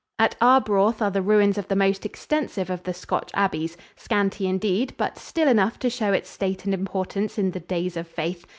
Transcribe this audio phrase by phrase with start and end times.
[0.17, 4.95] At Arbroath are the ruins of the most extensive of the Scotch abbeys, scanty indeed,
[4.97, 8.47] but still enough to show its state and importance in the "days of faith."